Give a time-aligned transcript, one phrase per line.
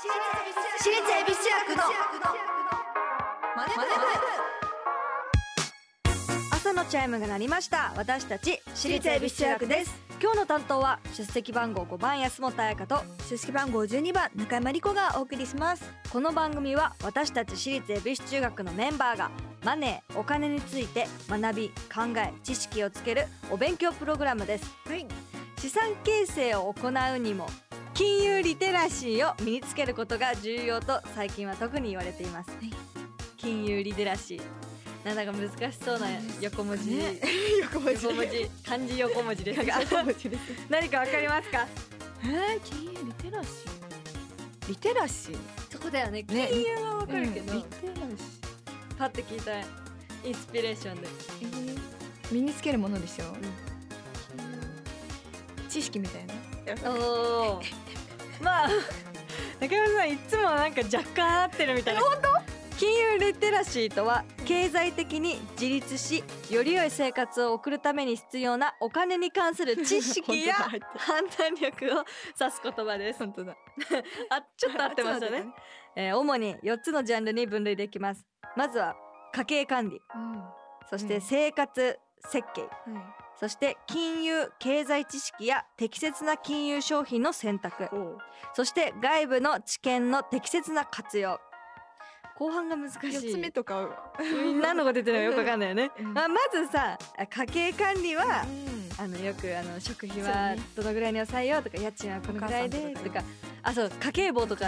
[0.00, 1.82] 私立恵比寿中学の
[3.54, 3.72] マネ
[6.50, 9.94] 朝のチャイムが鳴りました私たち私立恵比寿中学です。
[10.18, 19.30] 今日の担当は出席番号5番安本彩香と出席番号12番中山理子がお送りしますこの番組は私たち私立恵比寿中学のメンバーが
[19.62, 21.74] マネーお金について学び考
[22.16, 24.64] え知識をつけるお勉強プログラムです。
[24.86, 25.06] はい。
[25.58, 27.46] 資産形成を行うにも
[28.00, 32.72] 金融リテラシーを身につけることが重要と最近は特に言われています、い。
[33.36, 34.42] 金融リテラシー。
[35.04, 36.06] なんだか難しそうな
[36.40, 37.20] 横文字、ね。
[37.60, 38.08] 横文字。
[38.66, 39.74] 漢字横文字ですが
[40.70, 41.68] 何かわかりますか？
[42.24, 44.68] えー、金融リテラシー？
[44.70, 45.36] リテラシー？
[45.70, 46.22] そこだよね。
[46.22, 46.48] ね。
[46.50, 48.00] 金融はわかるけど、うんリテラシ
[48.98, 51.06] パッて聞いたインスピレーションで。
[51.06, 51.10] ー、
[51.42, 51.78] えー、
[52.32, 53.24] 身につけるものでしょ、
[55.68, 56.34] 知識みたいな？
[56.90, 57.62] おお
[58.40, 58.68] まあ
[59.60, 62.00] 中山さんいつもなんか若干合ってるみたいな。
[62.00, 62.50] 本当？
[62.78, 70.54] 金融リテラシーとは経済的に自立しより良い生活を送るために必要なお金に関する知識や
[70.96, 72.04] 判断力を
[72.40, 73.18] 指す言葉です。
[73.18, 73.52] 本当だ。
[74.30, 75.44] あちょっと合ってましたね、
[75.94, 78.24] えー主に4つのジャンルに分類できます。
[78.56, 78.96] まずは
[79.34, 80.00] 家計管理。
[80.14, 80.42] うん。
[80.88, 81.08] そしうん。
[81.08, 81.98] て生活
[82.30, 82.70] 設計、はい
[83.40, 87.84] そして金融経済知識や適切な金融商品の選択。
[87.96, 88.18] お
[88.54, 91.40] そして外部の知見の適切な活用。
[92.36, 93.14] 後半が難しい。
[93.14, 94.12] 四つ目とか。
[94.60, 96.12] 何のこと言ってるのかよくわかんないよね、うん。
[96.12, 96.98] まあ、まずさ
[97.30, 99.04] 家計管理はうん。
[99.04, 100.62] あのよくあの食費はね。
[100.76, 103.22] どのぐらいに抑えようとか家賃はこのぐらいでとかとか。
[103.62, 104.66] あそう家計簿とか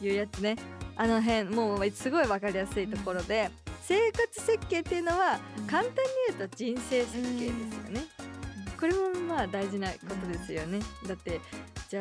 [0.00, 0.56] いうやつね。
[0.96, 3.50] あの辺もうすごいわかりやすいところで、
[3.86, 5.96] 生活設計っていうのはうん簡単に
[6.36, 8.04] 言うと人生設計ですよね、
[8.80, 11.40] これもまあ大事なことですよね、だって
[11.88, 12.00] じゃ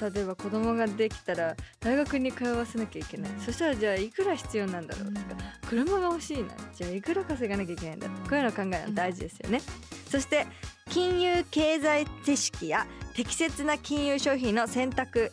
[0.00, 5.26] あ例えば子供ができたら大学に通わせなきゃいけない、うんそしたらじゃあいくら必要なんだろうとか、
[5.68, 6.48] 車が欲しいな。
[6.74, 9.60] じゃあいくら稼がなきゃいけないんだ、うんこういうの考えるの大事ですよね、
[10.08, 10.46] そして
[10.88, 15.30] 金融経済知識や適切な金融商品の選択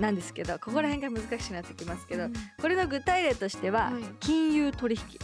[0.00, 2.28] なんですけどここら辺が難しくなってきますけど、
[2.60, 4.02] これの具体例としては、はい。
[4.20, 5.18] 金融取引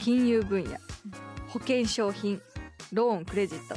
[0.00, 0.76] 金融分野、
[1.48, 2.40] 保険商品
[2.92, 3.76] ローンクレジット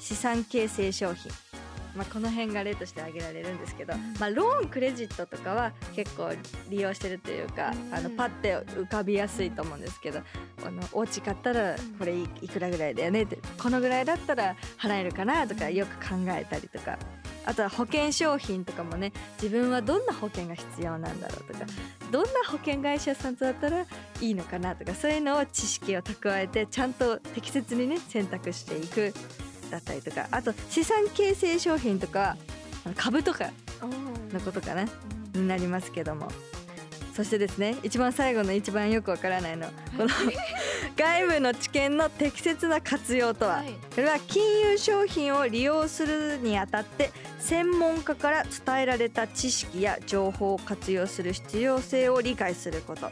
[0.00, 1.30] 資産形成商品。
[1.94, 4.14] まあ、この辺が例として挙げられるんですけど、うん。
[4.18, 6.30] まあ、ローンクレジットとかは結構
[6.70, 7.94] 利用してるというか、うん。
[7.94, 10.20] あのパッて浮かびやすいと思うんですけど
[10.64, 16.98] あのお家買ったらこれいいくらぐらいだよねってこのぐらいだったら払えるかなとかよく考えたりとか
[17.44, 21.66] あとは保険商品とかもね自分はどんな保険が必要なんだろうとか
[22.10, 23.86] どんな保険会社さんとだったら
[24.20, 29.12] いいのかなとかそういうのを知識を蓄えてちゃんと適切にね選択していく
[29.70, 32.36] だったりとかあと資産形成商品とか
[32.96, 33.50] 株とか
[34.32, 34.84] のことかな
[35.34, 36.28] になりますけども。
[37.14, 40.08] そしてですね一番最後の一番よくわからないのこの
[40.96, 43.72] 外部の知見の適切な活用とは、はい。
[43.94, 47.10] これは金融商品を利用するにあたって
[47.42, 53.10] 専門家から伝えられた知識や情報を活用する必要性を理解すること。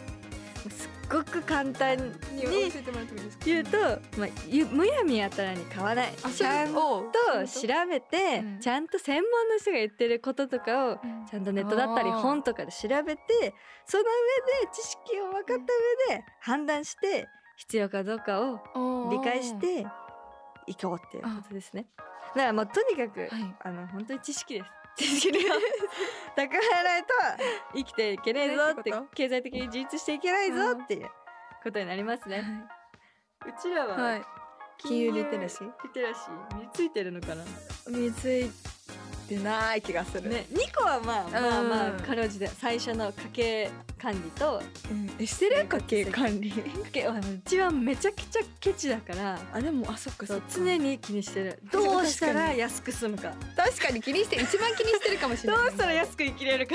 [0.70, 2.44] すっごく簡単に
[3.44, 3.78] 言うと、
[4.16, 6.12] まあ、ゆむやみやたらに買わない。
[6.22, 8.60] あちゃんと調べて、うん。
[8.60, 11.26] ちゃんと専門の人が言ってることとかをうん。
[11.28, 13.54] ちゃんとネットだったり本とかで調べて
[13.84, 14.08] その上
[14.64, 17.26] で知識を分かった上で判断して
[17.56, 19.84] 必要かどうかを理解して
[20.70, 21.86] いこうっていうことですね。
[22.34, 23.30] だからもうとにかく、はい
[23.64, 24.70] あの本当に知識です。
[24.96, 25.42] 知識を蓄
[26.36, 27.08] えないと
[27.74, 31.10] 生きていけないぞって 経済的に自立していけないぞっていう
[31.62, 32.44] ことになりますね。
[33.46, 34.22] うちらは、はい
[34.82, 37.44] 金融リテラシーリテラシー身についてるのかな？
[37.88, 38.50] 身につい
[39.36, 40.28] てない気がする。
[40.28, 42.00] ね、2個はまあまあまあうん。
[42.00, 43.70] かろうじて最初の家計
[44.00, 45.10] 管理とうん。
[45.18, 46.50] えしてる家計管理？
[46.50, 47.12] 家計う
[47.44, 50.44] ちはめちゃくちゃケチだからあでもあそっかそっか。
[50.54, 51.58] 常に気にしてる。
[51.72, 53.32] どうしたら安く済むか。
[53.56, 55.64] 確かに気にして一番気にしてるかもしれない。
[55.66, 56.74] どうしたら安く生きれるか。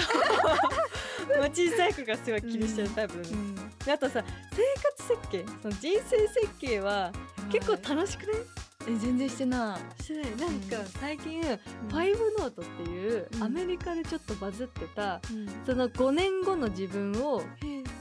[1.37, 3.55] まあ小さい子がすごい気にしてるタイプだね、うん。
[3.85, 5.45] であとさ生活設計？
[5.61, 7.11] その人生設計は
[7.51, 8.35] 結構楽しくない？
[8.87, 10.25] え全然してなしてない。
[10.37, 10.85] なんかうん。
[10.99, 13.43] 最近、いファイブノートっていううん。
[13.43, 15.47] アメリカでちょっとバズってた、うん。
[15.65, 17.41] その5年後の自分を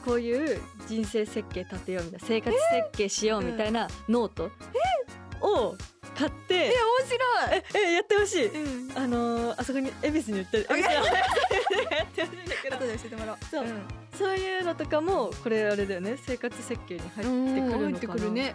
[0.05, 4.51] こういう人生設計立てようみたいな生活設計しようみたいなノート
[5.41, 5.75] を
[6.15, 7.87] 買ってえ面白い。
[7.87, 8.47] ええやってほしい。
[8.47, 8.99] うん。
[8.99, 10.67] あのーあそこに恵比寿に売ってる。
[10.69, 10.75] や
[12.05, 12.43] ってほしい。
[12.43, 12.77] んだけど。
[12.77, 13.39] 後で教えてもらおう。
[13.51, 13.65] そう。
[13.65, 13.83] ん。
[14.17, 16.17] そういうのとかもこれあれだよね。
[16.25, 17.85] 生活設計に入ってくるのかな。
[17.85, 18.55] 入ってくるね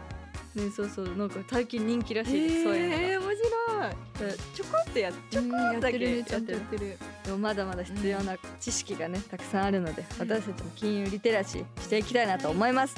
[0.55, 2.85] ねそうそうなんか最近人気らしいです、そうい
[3.15, 4.33] うの面白い。
[4.53, 6.51] ちょこっとやちょこっとだけってるねちゃんやってる。
[6.51, 12.95] とやってるでもまだまだ必要な知識がねたくさんあるので私たちも金融リテラシーしていきたいなと思います、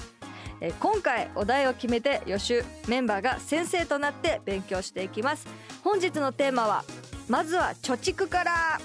[0.59, 5.47] えー今回お題を決めて予習メンバーが先生となって勉強していきます。
[5.83, 6.83] 本日のテーマは
[7.27, 8.80] まずは貯蓄から。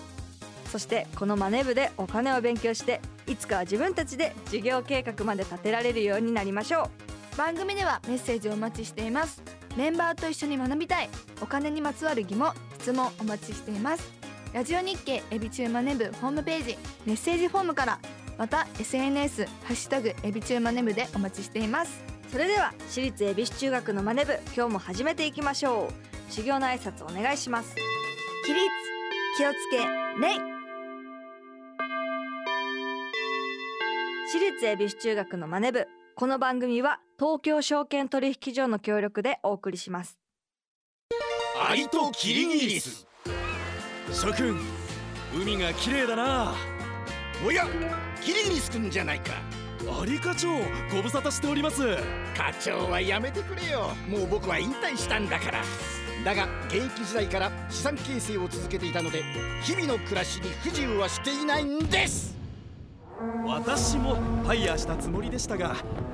[0.72, 6.90] そしてこのマネ部でお金を勉強していつかは自分たちで事業計画まで立てられるようになりましょ
[7.36, 9.42] 番組ではメッセージをお待ちしています。
[9.76, 11.10] メンバーと一緒に学びたい。
[11.42, 14.10] お金にまつわる疑問質問お待ちしています。
[14.54, 17.98] ラジオ日経エビチューマネブホームページメッセージフォームから
[18.38, 22.02] また SNS ハッシュタグエビチューマネブでお待ちしています。
[22.32, 26.32] それでは私立恵比寿中学のマネ部今日も始めていきましょう。
[26.32, 27.74] 修行の挨拶お願いします。
[28.46, 28.66] 起立
[29.36, 30.56] 気をつけ礼
[34.28, 40.18] 私立恵比寿中学のマネ部この番組は東京証券取引所の協力でお送りします。
[41.66, 43.06] アリとキリギリス。
[44.12, 44.58] 諸君
[45.34, 46.52] 海が綺麗だな。
[47.46, 47.66] おや
[48.20, 49.32] キリギリスくんじゃないか。
[50.06, 50.48] 有課長
[50.94, 51.96] ご無沙汰しております。
[52.36, 53.88] 課長はやめてくれよ。
[54.10, 55.62] もう僕は引退したんだから。
[56.22, 59.22] だが現役時代から資産形成を続けていたので
[59.62, 62.36] 日々の暮らしに不自由はしていないんです。
[63.46, 65.76] 私もファイヤーしたつもりでしたが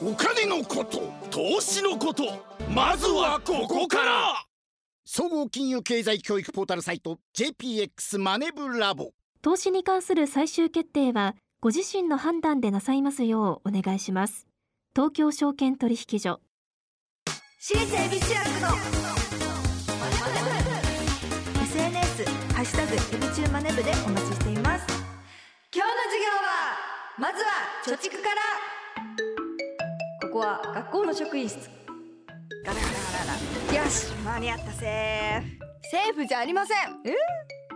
[0.00, 2.22] お金のこと投資のこと。
[2.72, 4.44] まずはここから。
[5.04, 9.10] 総合金融経済教育ポータルサイト JPX マネブラボ。
[9.42, 14.46] 投資に関する最終決定はご自身の判断でなさいますようお願いします。
[14.94, 16.40] 東京証券取引所。
[17.58, 18.68] 私立恵比寿中学の。
[21.64, 22.24] SNS
[22.54, 24.86] ハッシュタグエビチューマネブでお待ちしています。
[25.74, 26.78] 今日の授業は
[27.18, 27.50] まずは
[27.84, 28.77] 貯蓄から
[30.38, 31.68] ここは学校の職員室。
[32.64, 33.38] ガラガラガラ
[33.72, 33.84] ガラ。
[33.84, 35.48] よし間に合ったセーフ。
[35.90, 36.76] セーフじゃありません。
[37.04, 37.10] え？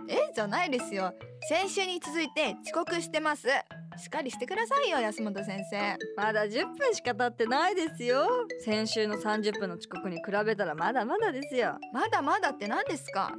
[0.07, 0.31] え？
[0.33, 1.13] じゃないですよ。
[1.49, 3.49] 先週に続いて遅刻してます。
[3.49, 5.97] しっかりしてくださいよ安本先生。
[6.15, 8.29] まだ10分しか経ってないですよ。
[8.63, 11.77] 先週の30分の遅刻に比べたらまだまだですよ。
[11.91, 13.33] まだまだって何ですか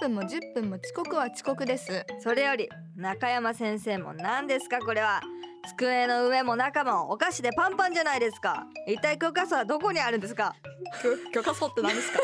[0.00, 2.06] 分も10分も遅刻は遅刻です。
[2.20, 4.78] それより中山先生も何ですか？
[4.78, 5.20] これは
[5.68, 8.66] 机の上も中もお菓子でパンパンじゃないですか。
[8.86, 10.54] 一体教科書はどこにあるんですか？
[11.32, 12.18] 教 科書って何ですか？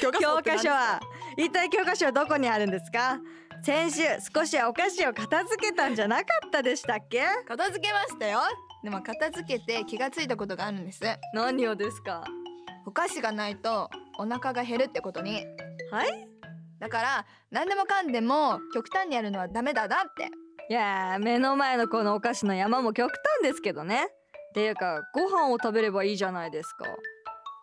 [0.00, 1.00] 教教科書は
[1.36, 3.18] 一体教科書はどこにあるんですか？
[3.62, 4.02] 先週
[4.34, 7.24] 少しはお菓子を片付けたんじゃなかったでしたっけ？
[7.48, 8.40] 片付けましたよ。
[8.82, 11.00] でも片付けて気がついたことがあるんです。
[11.32, 12.24] 何をですか？
[12.84, 15.44] お菓子がないとお腹が減るってことに。
[15.90, 16.28] はい？
[16.78, 20.30] だから何でもかんでも極端にやるのはダメだなって
[20.68, 24.08] いやー目の前のこのお菓子の山も極端ですけどね。
[24.50, 26.86] っていうかご飯を食べればいいじゃないですか。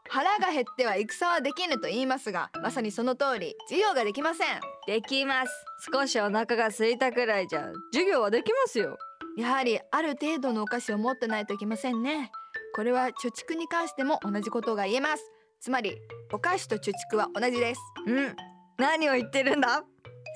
[0.10, 4.48] 腹が減っては戦はできぬと言いますがまさにその通り授業ができません。
[4.88, 5.66] できます。
[5.92, 8.98] 少しお腹が空いたくらいじゃ授業はできますよ。
[9.38, 12.32] やはりある程度のお菓子を持ってないといけませんね。
[12.76, 15.24] これは貯蓄に関しても同じことが言えます。
[15.60, 15.98] つまり
[16.32, 17.82] お菓子と貯蓄は同じです。
[18.06, 18.36] うん。
[18.78, 19.84] 何を言ってるんだ？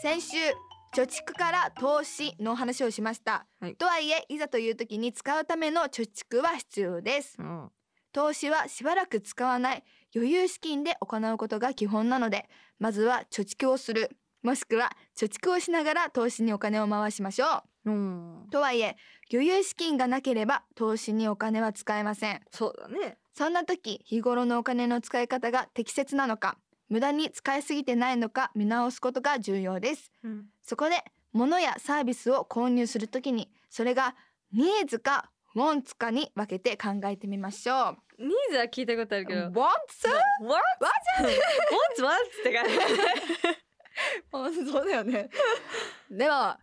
[0.02, 0.38] 先週
[0.98, 3.76] 貯蓄から投資の話をしました、はい。
[3.76, 7.36] とはいえいざという時に使うための貯蓄は必要です。
[7.38, 7.70] うん。
[8.12, 9.84] 投資はしばらく使わない
[10.16, 12.50] 余裕資金で行うことが基本なので
[12.80, 14.10] まずは貯蓄をする。
[14.42, 17.46] もしくは貯蓄をしながら投資にお金を回しましょ
[17.86, 17.92] う。
[17.92, 18.46] ん。
[18.46, 18.96] うとはいえ
[19.32, 22.42] 余裕資金がなければ投資にお金は使えません。
[22.52, 23.20] そうだね。
[23.36, 26.58] そんな時日頃のお金の使い方が適切なのか
[26.90, 31.04] 無駄に使いすぎてないのか見直すことが重要ですうんそこで
[31.34, 34.16] 物やサービスを購入するときにそれが
[34.54, 38.24] ニーズかウォンツかに分けて考えてみましょう。
[38.24, 39.52] ニーズは聞いたことあるけど Wants?
[39.52, 39.64] What?
[40.42, 40.62] What?
[42.00, 42.14] What?
[42.14, 42.78] って感じ
[44.32, 45.30] あ そうだよね。
[46.12, 46.60] では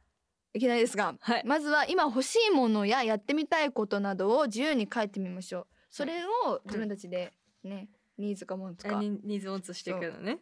[0.52, 5.66] いきなりですが、はいまずは今欲しいものややってみたいことなどを自由に書いてみましょう。
[5.90, 7.32] それを自分たちで
[7.64, 10.38] ね、ニーズかウォンツかニニーズオンツしていくのね。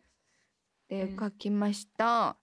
[0.89, 1.19] でうん。
[1.19, 2.05] 書きました。
[2.05, 2.37] は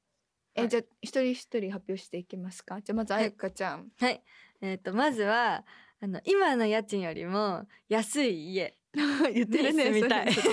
[0.55, 0.62] い。
[0.62, 2.81] えじゃあ一人一人発表していきますか？
[2.81, 3.91] じゃあまずあはいやかちゃん。
[3.98, 4.24] はい。
[4.62, 5.63] えっ、とまずは
[6.01, 8.75] あの今の家賃よりも安い家。
[9.31, 10.33] 言ってるねみたい。
[10.33, 10.41] と。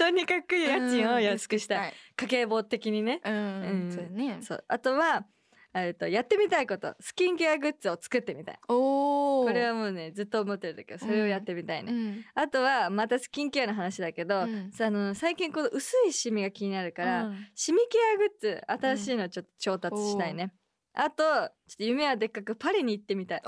[0.00, 1.92] とにかく家賃を安くしたい、い。
[2.16, 3.20] 家計簿的にね。
[3.24, 3.92] うん、うん。
[3.92, 4.38] そうだね。
[4.42, 4.64] そう。
[4.66, 5.24] あとは
[5.72, 8.58] えっとやってみたいことスキンケアグッズを作ってみたい。
[8.68, 12.24] おおこれはもうねずっと思ってるんだけどそれをやってみたいね、うん。
[12.34, 14.70] あとはまたスキンケアの話だけど、うん。
[14.72, 17.46] さあの最近この薄いシミが気になるから、うん。
[17.54, 20.52] シミケアグッズ新しいのちょっと調達したいね、
[20.92, 21.48] あとちょっ
[21.78, 23.42] と夢はでっかくパリに行ってみたい。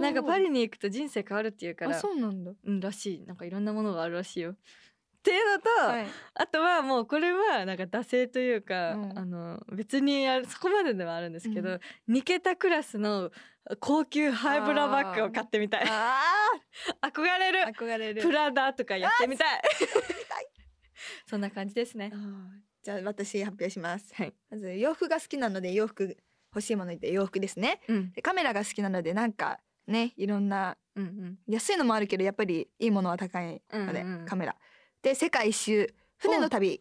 [0.00, 2.52] なんかパリに行くと人生変わるっていうからあそうなんだ。
[2.64, 3.24] うんらしい。
[3.24, 4.54] なんかいろんなものがあるらしいよ
[5.26, 6.06] っていうのと、はい。
[6.34, 9.18] あとはもうこれはなんか惰性というか、うん。
[9.18, 12.14] あの別にあるそこまでではあるんですけど、うん。
[12.14, 13.32] 2桁クラスの
[13.80, 15.86] 高級ハイブラバッグを買ってみたい。
[15.90, 16.22] あ
[17.02, 17.58] 憧れる。
[17.58, 18.22] ー憧れる。
[18.22, 19.62] プラダとかやってみたい。
[21.28, 22.12] そんな感じですね。
[22.84, 24.14] じゃあ私発表します。
[24.14, 26.16] はい、まず洋服が好きなので洋服
[26.54, 27.80] 欲しいもので洋服ですね。
[27.88, 31.38] うん、でカメラが好きなのでなんかねいろんなうんうん。
[31.48, 34.24] 安いのもあるけどやっぱりいいものは高いので、うんうん。
[34.26, 34.56] カメラ
[35.06, 35.94] で世界一周。
[36.18, 36.80] 船の旅。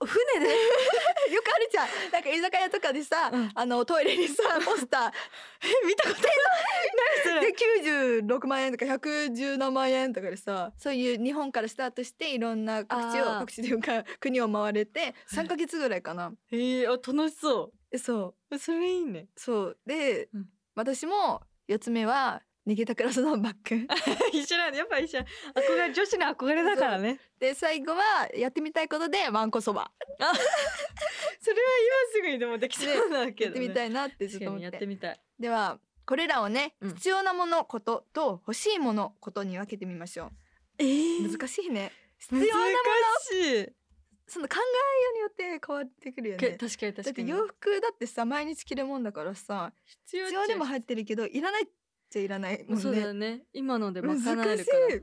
[0.00, 0.48] 船で？
[1.34, 2.10] よくあるじゃん。
[2.10, 3.50] なんか居酒屋とかでさ、うん。
[3.54, 5.12] あのトイレにさポスター。
[5.84, 6.22] え見たこと
[7.34, 7.52] ない。
[7.52, 7.54] で
[8.24, 16.32] 96万円とか110何万円とかでさそういう日本からスタートしていろんな各地を各地というか国を回れて3ヶ月ぐらいかな。
[16.50, 18.56] えー、あ楽しそえそう。
[18.56, 19.28] うそれいいね。
[19.36, 19.78] そう。
[19.84, 20.48] で、うん。
[20.74, 23.54] 私も4つ目は逃げたクラスのバッ
[23.86, 23.86] グ
[24.36, 24.78] 一緒なんだ。
[24.78, 25.20] やっぱ一緒。
[25.20, 27.20] 憧れ女子の憧れだからね。
[27.38, 29.90] で最後はやってみたいことでわんこそば。
[30.18, 34.76] それは今すぐにでもできそうだけど、ね、やってみたいなってずっと思って。
[34.76, 35.20] ってみたい。
[35.38, 36.94] ではこれらをね、うん。
[36.94, 40.32] 必要なものことと欲しいものことに分けてみましょ
[40.78, 41.32] えうー。
[41.38, 41.92] 難しいね。
[42.18, 42.74] 必難要なもの。
[43.30, 43.68] しい
[44.28, 45.30] その考えようによっ
[45.60, 47.28] て変わってくるよけね確かに確かに。
[47.28, 49.72] だって洋服だってさ毎日着るもんだからさ
[50.04, 52.82] 必必要でも入ってるけどいらないゃいらないもんね。
[52.82, 53.44] そうだよね。
[53.52, 54.96] 今ので賄えるから。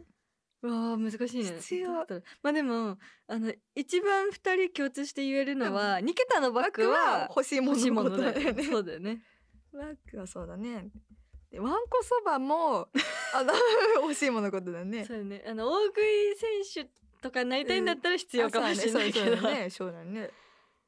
[0.64, 1.58] うわー難しいね。
[1.60, 1.92] 必要。
[2.42, 8.64] まあでもあの一番二人共通して言えるのは2桁のバッグは欲しいものだよね。
[8.64, 9.22] そうだよね。
[9.74, 10.90] バッグはそうだね。
[11.52, 12.88] でわんこそばも
[13.34, 13.54] あの
[14.02, 15.06] 欲しいもののことだね。
[15.06, 15.44] そうだね。
[15.46, 16.90] あの大食い選手
[17.22, 19.70] とかになりたいんだったら必要かもしれないけど、うだねね。
[19.70, 20.30] そうだね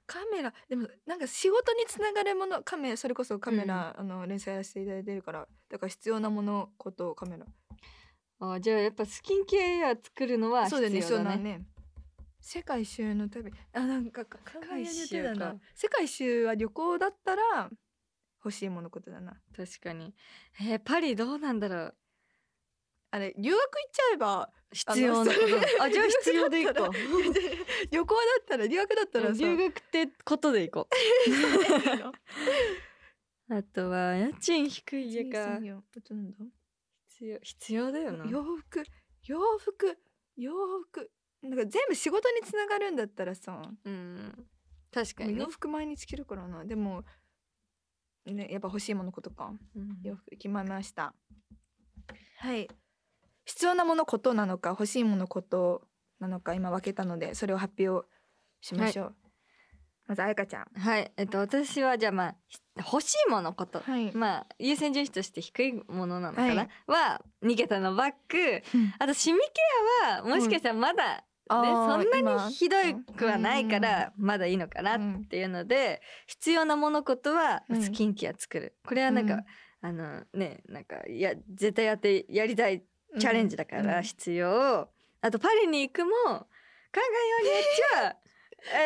[0.07, 7.45] カメラでもなんか仕事につながるものカメラそれこそカメラ、あの連載やらせていただいてるからだから必要なものことカメラ。
[8.39, 11.37] あじゃあやっぱスキンケア作るのは必そうだねそう要だね。
[11.37, 11.65] だね。
[12.41, 13.51] 世界一周の旅。
[13.73, 15.29] あなんか考世界一周か。
[15.29, 15.55] えてたな。
[15.73, 17.69] 世界一周は旅行だったら
[18.43, 19.41] 欲しいものことだな。
[19.55, 20.13] 確かに。
[20.61, 21.95] えーパリどうなんだろう
[23.15, 26.75] あれ留学行っちゃえば必要なあじゃあ必要でいこう。
[27.89, 29.41] 旅行だったら留学だったらさ。
[29.41, 30.93] 留学ってことでいこう。
[33.55, 35.61] あとは家賃低い家か
[37.07, 38.25] 必要必要だよな。
[38.25, 38.83] 洋服。
[39.23, 39.97] 洋服。
[40.35, 41.09] 洋服。
[41.41, 43.61] なんか全部仕事につながるんだったらさ。
[43.85, 44.45] うん。
[44.91, 45.39] 確かにね。
[45.39, 46.65] 洋服毎日着るからな。
[46.65, 47.05] でも
[48.25, 49.53] ねやっぱ欲しいものことか。
[49.73, 50.01] うん。
[50.03, 51.15] 洋服決まりました。
[52.39, 52.67] はい
[53.45, 55.83] 必要なものことなのか欲しいものこと
[56.19, 58.07] なのか今分けたのでそれを発表
[58.61, 59.15] しましょう、
[60.07, 60.65] まずあやかちゃん。
[60.79, 61.11] はい。
[61.17, 64.11] えっと私はじゃあまあひ欲しいものこと、はい。
[64.13, 67.55] まあ優先順位として低いものなのかな、はい。
[67.55, 68.61] げたのバッグ
[68.99, 69.45] あとシミケ
[70.05, 72.47] アはもしかしたらまだ、ねあーそんな今。
[72.47, 72.77] にひど
[73.15, 77.81] くはないからまだいいのかなっていうので、必要なものことはうん。
[77.83, 79.43] スキンケア作る、これはなんか、うん。
[79.81, 82.83] あのねなんかいや絶対やってやりたい
[83.19, 84.89] チャレンジだから必要、
[85.21, 86.15] あとパリに行くも考
[86.95, 87.61] えようによっ
[87.93, 88.17] ちゃ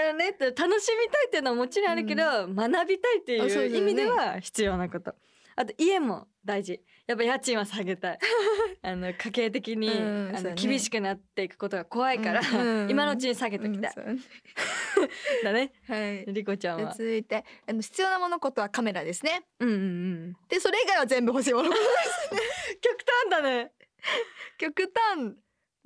[0.10, 5.16] あのね楽しみたいっていうのはもちろんあるけど、学びたいっていう意味では必要なこと。
[5.56, 6.82] あと家も大事。
[7.06, 8.20] やっぱ家賃は下げたい。
[8.82, 10.56] あの家計的に、あのうんそうだね。
[10.56, 12.90] 厳しくなっていくことが怖いから、うんうん。
[12.90, 13.94] 今のうちに下げときたい、
[15.44, 15.74] だね。
[15.88, 16.26] はい。
[16.28, 19.42] リコちゃんでは続いてあの必要なものことはカメラですね。
[19.60, 20.38] うんうんうん。
[20.48, 21.72] でそれ以外は全部欲しいもの
[22.80, 23.72] 極端だね
[24.58, 25.36] 極端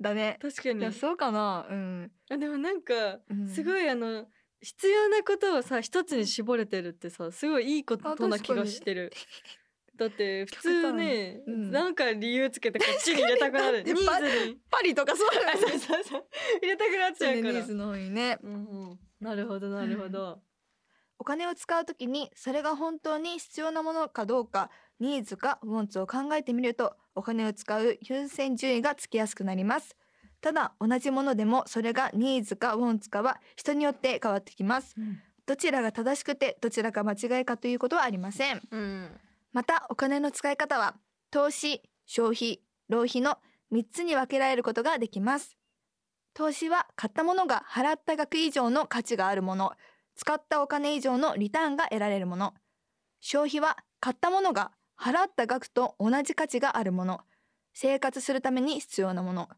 [0.00, 0.38] だね。
[0.40, 0.80] 確かに。
[0.80, 1.66] いやそうかな。
[1.68, 3.48] うん、あでもなんかうん。
[3.48, 4.26] すごいあの
[4.60, 9.12] 必要なことをさ一つに絞れてるってさすごいいいことな気がしてる。
[9.96, 11.54] だって普通ね、極端。
[11.54, 11.70] うん。
[11.70, 13.82] なんか理由つけてこっちに入れたくなる。
[13.86, 14.58] ニーズに。
[14.68, 16.26] パリとかそうそうそうそう。
[16.62, 17.52] 入れたくなっちそうゃうから。
[17.52, 18.38] ねニーズのね。
[18.42, 20.42] うんうん、なるほどなるほど。
[21.18, 24.70] お金を使うときにそれが本当に必要なものかどうか
[25.00, 29.96] ニーズかウォンツを考えてみるとお金を使う優先順位がつきやすくなります。
[30.40, 34.94] ただ同じものでもそれがニーズかウォンツかは人によって変わってきます。
[35.46, 38.62] どちらが正しくてどちらが間違いかということはありません。
[38.70, 39.10] うん。
[39.52, 40.96] またお金の使い方は
[41.30, 43.38] 投資消費浪費の
[43.72, 45.56] 3つに分けられることができます。
[46.34, 49.72] 投資は買ったものが払った額以上の価値があるもの。
[50.16, 52.54] 使ったお金以上のリターンが得られるもの。
[53.20, 57.20] 消費は買ったものが払った額と同じ価値があるもの。
[57.72, 59.48] 生活するために必要なもの。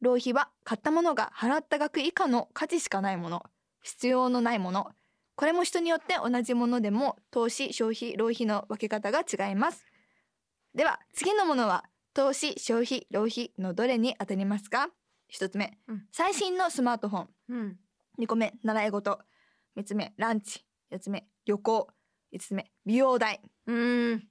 [0.00, 3.44] 浪費は買ったものが払った額以下の価値しかないもの。
[3.82, 4.88] 必要のないもの。
[5.36, 9.86] これも人によって同じものでも投資消費浪費の分け方が違います。
[10.74, 14.88] では次のものは投資消費浪費のどれに当たりますか？
[15.28, 16.06] 一つ目、うん。
[16.12, 17.28] 最新のスマートフォン。
[17.48, 17.78] うん。
[18.18, 18.52] 二個目。
[18.62, 19.18] 習い事。
[19.76, 20.12] 三つ目。
[20.16, 20.64] ランチ。
[20.90, 21.26] 四つ目。
[21.46, 21.88] 旅行。
[22.32, 22.70] 五つ目。
[22.84, 23.40] 美容代。
[23.66, 24.28] うーん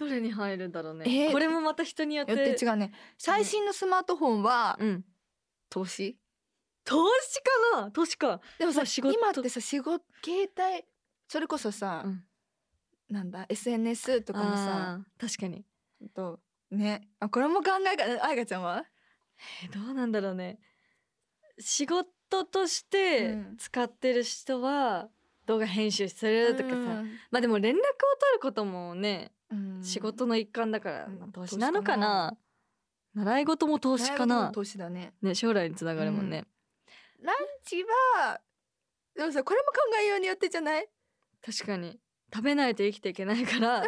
[0.00, 2.92] どれに入るんだろうね、えーこれもまた人によってよって違うね。
[3.18, 5.04] 最新のスマートフォンはうん。
[5.68, 6.16] 投資？
[6.84, 7.42] 投資
[7.74, 7.90] かな？
[7.90, 8.40] 投資か。
[8.58, 9.12] でもさまあ仕事。
[9.12, 10.84] 今ってさ仕事携帯
[11.28, 12.24] それこそさ、うん。
[13.10, 15.64] なんだ SNS とかもさ確かに。
[16.14, 16.40] と
[16.70, 17.08] ね。
[17.20, 18.84] あこれも考えがあいがちゃんは？
[19.62, 20.58] えーどうなんだろうね。
[21.58, 23.56] 仕事としてうん。
[23.58, 25.08] 使ってる人は
[25.50, 26.76] 動画編集するとかさ、
[27.30, 27.88] まあでも連絡を取
[28.34, 29.80] ることもね、うん。
[29.82, 32.36] 仕事の一環だから、投資なのかな。
[33.14, 34.52] 習い事も投資かな。
[34.52, 35.12] 投資だね。
[35.20, 36.46] ね将来につながるもんね、
[37.20, 38.40] ランチは
[39.16, 40.88] でもさこれも考えようによってじゃない？
[41.44, 41.98] 確かに。
[42.32, 43.82] 食べないと生きていけないから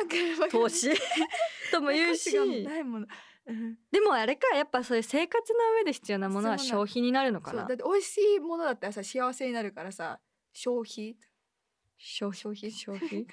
[0.51, 0.91] 投資。
[1.71, 2.37] とも言うし。
[2.65, 3.07] ないもの、
[3.47, 3.79] うん。
[3.93, 7.67] でもあれかやっぱそういう生活の上で必要なものは消費になるのかな。
[7.67, 10.19] だって美味しいものだったらさ幸せになるからさ
[10.53, 11.17] 消費
[12.03, 12.71] 消費消費？
[12.71, 13.27] 消 費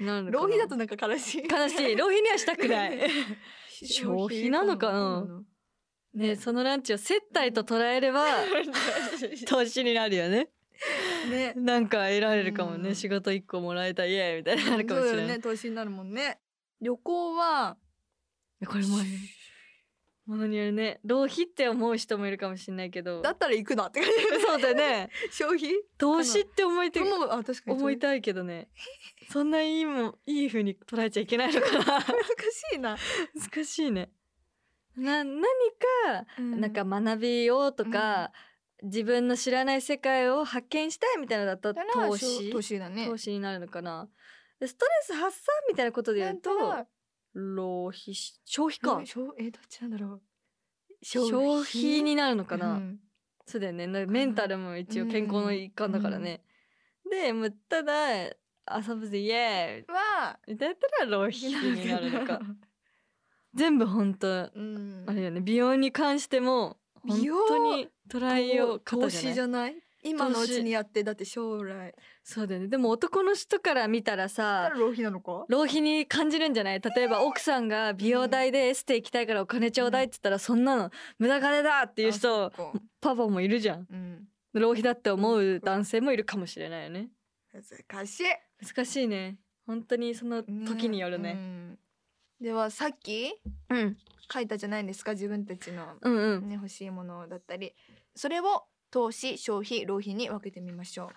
[0.00, 1.42] なるの浪費だとなんか悲しい。
[1.42, 1.94] 悲しい。
[1.96, 2.98] 浪費にはしたくない。
[3.68, 4.90] 消費なのか？
[4.90, 5.42] な
[6.14, 6.36] ね。
[6.36, 8.24] そのランチを接待と捉えれば
[9.46, 10.48] 投資になるよね。
[11.30, 11.52] ね。
[11.54, 12.94] なんか得られるかもね、うん。
[12.94, 15.38] 仕事一個もらえたイエーイみたいになるかもしれない、そうだよね。
[15.42, 16.40] 投資になるもんね。
[16.80, 17.76] 旅行は
[18.66, 18.96] これも
[20.30, 21.00] ものによるね。
[21.04, 23.20] 浪費って思う人もいるかもしれないけど。
[23.20, 24.46] だったら行くなって感じ。
[24.46, 25.10] そうだよね。
[25.32, 25.72] 消費？
[25.98, 27.76] 投資って思いてでもあ確かに。
[27.76, 28.68] 思いたいけどね。
[29.28, 31.84] そんないいもいい風に捉えちゃいけないのかな。
[31.84, 32.96] 難しいな、
[33.34, 34.12] 難しいね。
[34.96, 35.46] な何か
[36.38, 36.60] うん。
[36.60, 38.30] なんか学びをとか、
[38.84, 42.52] 自分の知らない世界を発見したいみたいなのだっ投資？
[42.52, 43.06] 投資だね。
[43.08, 44.08] 投資になるのかな？
[44.60, 46.50] でストレス発散みたいなことで言うと
[47.34, 49.00] 浪費し消費か。
[49.06, 50.22] 消えどっちなんだろう。
[51.02, 52.98] 消費になるのかな、うん。
[53.46, 53.86] そうだよね。
[53.86, 56.42] なメンタルも一応健康の一環だからね、
[57.10, 58.34] でもうただ遊
[58.94, 59.94] ぶぜイエーイ。
[59.94, 62.40] はみたいなったら浪費になるのか。
[63.54, 65.04] 全部本当うん。
[65.08, 65.40] あれよね。
[65.40, 69.74] 美容に関しても本当に捉えよう方投資じゃない？
[70.02, 71.94] 今のうちにやってだって将来。
[72.22, 72.68] そうだよね。
[72.68, 75.44] でも男の人から見たらださ浪費なのか？
[75.48, 76.80] 浪費に感じるんじゃない？
[76.80, 82.52] 例えば奥さんが美容代でエステ行きたいからお金ちょうだいって言ったらそんなの無駄金だっていう人
[83.00, 83.86] パパもいるじゃん。
[83.90, 84.28] うん。
[84.52, 87.08] 浪費だって思う男性もいるかもしれないよね。
[87.88, 88.24] 難しい。
[88.66, 89.38] 難しいね。
[89.66, 91.32] 本当にその時によるね。
[91.32, 91.78] うん。
[92.40, 93.32] ではさっき
[93.68, 93.96] うん。
[94.32, 95.12] 書いたじゃないですか？
[95.12, 96.48] 自分たちの、うんうん。
[96.48, 97.74] ね、欲しいものだったり。
[98.14, 101.10] それを投資消費浪費に分けてみましょ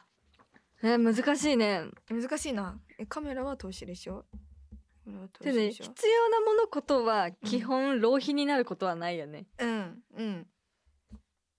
[0.84, 1.86] え難しいね。
[2.12, 2.80] う難しいな。
[3.00, 4.26] えカメラは投資でしょ？
[5.42, 10.48] でね必要なものことは基本浪費になることはないよね、うんうん。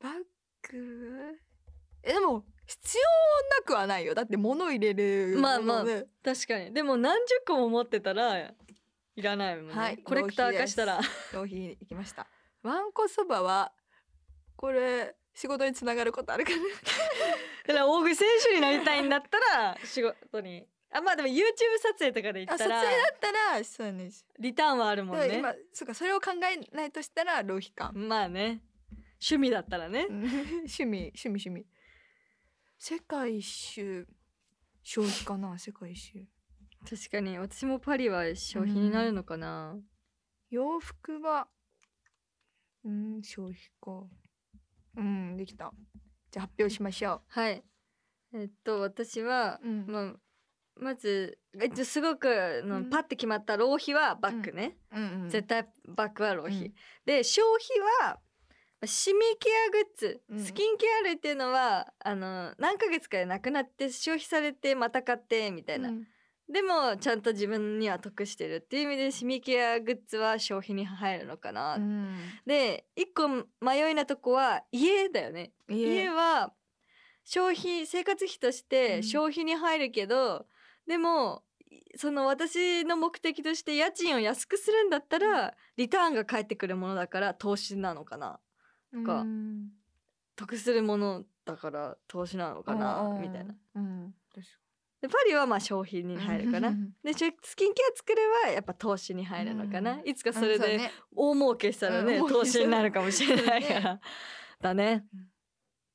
[0.01, 0.13] バッ
[0.71, 1.39] グ？
[2.03, 3.03] えでも必要
[3.61, 4.15] なくはないよ。
[4.15, 5.85] だって物入れるまあまあ
[6.23, 6.73] 確かに。
[6.73, 8.39] でも何十個も持ってたら
[9.17, 11.01] いらないもんね、はいコレクター化したら。
[11.33, 12.27] 浪費に行きました。
[12.63, 13.73] わんこそばは
[14.57, 16.57] これ仕事につながることあるかな。
[17.67, 20.67] だから大食い選手になりたいんだったら仕事に。
[20.93, 21.43] あまあでも YouTube
[21.83, 25.43] 撮影とかで言あったら撮影だったらそうねリターンはあるもんね。
[25.73, 28.63] そうかそれを考えないとしたら浪費かまあね。
[29.21, 30.07] 趣味だったらね。
[30.09, 30.25] うん。
[30.71, 31.67] 趣味趣味趣味。
[32.79, 34.07] 世界一周
[34.83, 36.27] 消費かな世界一周。
[36.89, 39.77] 確かに私もパリは消費になるのかな、
[40.51, 41.49] 洋服は
[42.85, 44.07] うん消費か
[44.97, 45.73] うんできた。
[46.31, 47.63] じゃあ発表しましょはい。
[48.35, 49.87] えっと私は、う、うん。
[49.87, 50.15] まあ
[50.77, 52.91] まずえっとすごくの、うん。
[52.91, 55.23] パッて決まった浪費はバッグね、うん。
[55.23, 56.75] うん、絶対バッグは浪費、うん。
[57.07, 58.19] で消費は
[58.87, 60.41] シミケアグッズ、うん。
[60.41, 66.05] スキンケア類っていうのはあの何ヶ月かでなくなって消費されてまた買ってみたいな、うん
[66.49, 72.17] でもちゃんと自分には得してるっていう意味でシミケアグッズは消費に入るのかな、うん。
[72.47, 73.29] で一個
[73.65, 75.53] 迷いなとこは家だよね。
[75.69, 76.05] 家。
[76.05, 76.53] 家は
[77.25, 79.03] 消費生活費としてうん。
[79.03, 80.47] 消費に入るけど、
[80.87, 81.45] でも
[81.97, 88.39] その私の目的として家賃を安くするんだったらリターンが返ってくるものだから投資なのかな。
[89.07, 89.71] かうん。
[90.37, 93.55] 得するものだから投資なのかなみたいな。
[93.77, 94.15] うん
[95.05, 96.71] でパリはまあ消費に入るかな。
[97.03, 99.97] でスキンケア作ればやっぱ投資に入るのかな。
[99.97, 100.81] うんいつかそれで
[101.15, 104.01] 大儲けしたらね、うん投資になるかもしれないか ねら。
[104.63, 105.05] だね。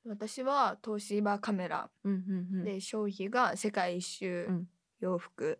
[0.06, 1.90] 私は東芝カメラ。
[2.64, 4.68] で消費が世界一周うん
[5.00, 5.58] 洋服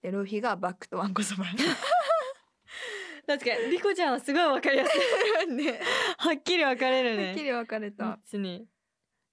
[0.00, 1.46] で浪費がバッグとワンコそば
[3.26, 4.92] 確かにリコちゃんはすごいわかりやす
[5.48, 5.50] い。
[5.52, 5.80] ね
[6.18, 7.26] はっきり分かれるね。
[7.26, 8.68] はっきり分かれた3つに。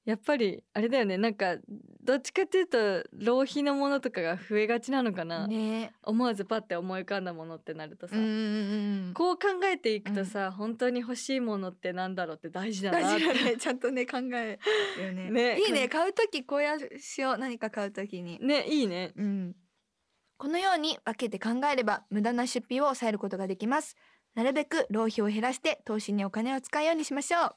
[0.03, 1.17] やっぱりあれだよね。
[1.17, 1.57] なんか
[2.03, 5.93] どっちかっていうと浪費のものとかが増えがちなのかな、ね。
[6.03, 13.23] 思わずパッて思い浮かんだものってなるとさ、うんうんうんこう考えていくとさ、本当に欲しいものってなんだろうって大事だなって。
[13.25, 13.57] 大事だね。
[13.57, 14.59] ちゃんとね考え
[14.97, 15.29] るよね。
[15.29, 15.87] ねいいね。
[15.87, 17.37] 買う時こうやしよう。
[17.37, 18.39] 何か買う時に。
[18.41, 19.11] ねいいね。
[19.15, 19.55] うん。
[20.37, 23.95] このように分けて考えれば無駄な出費を抑えることができます。
[24.33, 27.55] なるべく浪費を減らして投資にお金を使うようにしましょう。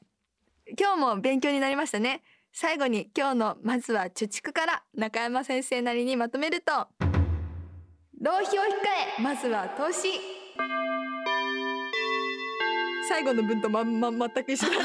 [0.79, 2.23] 今日も勉強になりましたね
[2.57, 6.87] 最後に今日のまずは貯蓄から中山先生なりにまとめると。
[8.21, 8.67] 浪費を控
[9.19, 10.21] えまずは投資。
[13.09, 14.77] 最後の文とまんま全く一緒だ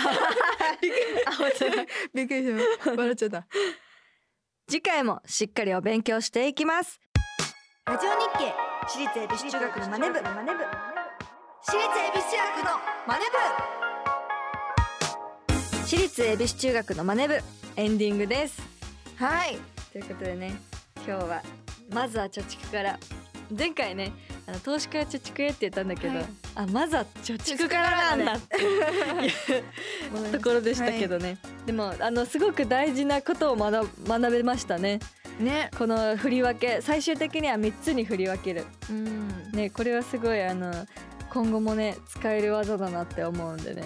[2.11, 2.51] びっくりし
[2.85, 3.45] ま笑っちゃった。
[4.67, 6.99] 次回もしっかりお勉強していきます。
[7.85, 8.51] ラジオ日経
[8.87, 10.21] 私立恵比寿中学のマネ部。
[10.23, 10.63] マネ部
[11.61, 13.25] 私立恵比寿中学のマネ
[15.89, 18.61] 私立恵比寿中学のマネ部エンディングです。
[19.15, 19.57] はい。
[19.93, 20.53] ということでね
[20.97, 21.41] 今日は
[21.93, 22.99] まずは貯蓄から。
[23.57, 24.11] 前回ね
[24.45, 26.25] あの投資から貯蓄へって言ったんだけど、はい。
[26.55, 28.57] あまずは貯蓄からなんだって。
[28.61, 29.31] いう
[30.37, 34.99] ところでしたけどね、でもあのすごく大事なことを学学べましたね。
[35.39, 35.71] ね。
[35.77, 38.65] この振り分け最終的には3つに振り分ける。
[38.89, 39.51] うん。
[39.53, 40.85] ねこれはすごいあの
[41.31, 43.83] 今後もね使える技だなって思うんでね。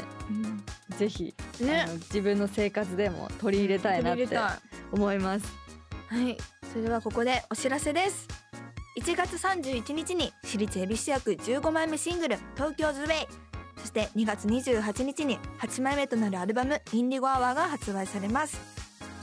[0.97, 1.85] ぜひ、ね。
[1.95, 4.27] 自分の生活でも取り入れたいなって
[4.91, 5.45] 思います。
[6.07, 6.37] はい。
[6.71, 8.27] それではここでお知らせです。
[8.99, 13.27] 1月31日に私立恵比寿役15枚目シングル「東京ズウェイ」
[13.77, 18.59] そして2月28日に8枚目となるアルバム「インディゴアワー」が発売されます。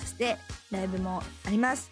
[0.00, 0.36] そして
[0.70, 1.90] ライブもあります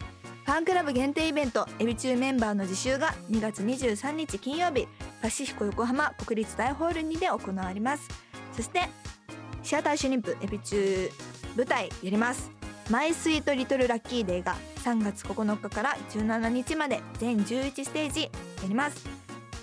[0.48, 4.88] ファンクラブ限定イベントエビ中メンバーの自習が2月23日金曜日
[5.20, 8.08] パシフィコ横浜国立大ホールにで行われます。
[8.54, 8.88] そして
[9.62, 11.10] シアターシュリンプエビ中
[11.54, 12.50] 舞台やります。
[12.88, 14.56] マイスイートリトルラッキーデーが
[14.86, 18.30] 3月9日から17日まで全11ステージや
[18.66, 19.06] ります。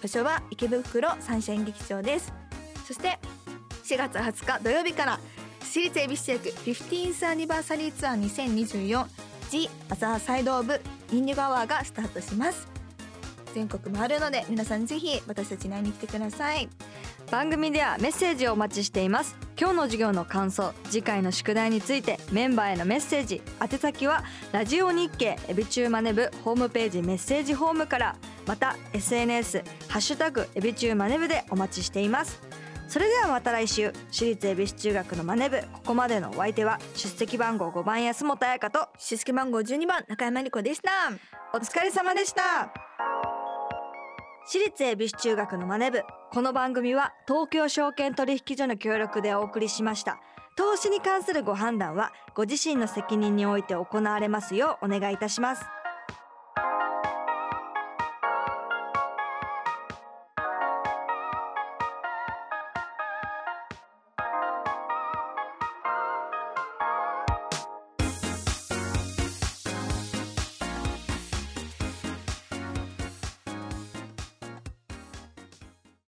[0.03, 2.31] 場所は池袋サンシャイン劇場です。
[2.85, 3.17] そして
[3.85, 5.19] 4月20日土曜日から
[5.61, 8.15] 私立恵比寿役 15th アニバーサリーツアー
[9.55, 10.79] 2024G アザーサイドオブ
[11.11, 12.67] インディゴアワーがスタートします。
[13.53, 16.67] 全国回るので皆さんぜひ私たちに会いに来てください。
[17.31, 19.37] 番組ではメッセージをお待ちしています。
[19.57, 32.41] 今日の授業の感想次回の宿題についてメンバーへのメッセージ宛先はラジオ日経エビチューマネブホームページメッセージホームからまた SNS ハッシュタグエビチューマネブでお待ちしています。
[32.87, 40.91] それではまた来週私立恵比寿中学のマネ部ここまでのお相手は出席番号5番安本彩香と出席番号12番中山理子でした。
[41.53, 42.71] お疲れ様でした。
[44.47, 50.19] 私立恵比寿中学のマネ部この番組は東京証券取引所の協力でお送りしました。
[50.55, 55.65] 投資に関するご判断はご自身の責任において行われますようお願いいたします。